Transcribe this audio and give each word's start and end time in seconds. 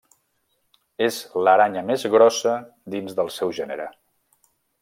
És 1.07 1.19
l'aranya 1.49 1.85
més 1.91 2.07
grossa 2.15 2.57
dins 2.97 3.23
el 3.25 3.33
seu 3.39 3.55
gènere. 3.63 3.91